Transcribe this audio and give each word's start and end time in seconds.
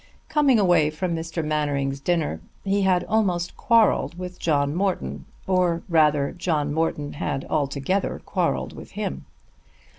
Coming 0.29 0.57
away 0.57 0.89
from 0.89 1.15
Mr. 1.15 1.45
Mainwaring's 1.45 1.99
dinner 1.99 2.41
he 2.63 2.81
had 2.81 3.03
almost 3.03 3.55
quarrelled 3.55 4.17
with 4.17 4.39
John 4.39 4.73
Morton, 4.73 5.25
or 5.45 5.83
rather 5.87 6.31
John 6.31 6.73
Morton 6.73 7.13
had 7.13 7.45
altogether 7.51 8.19
quarrelled 8.25 8.73
with 8.75 8.93
him. 8.93 9.25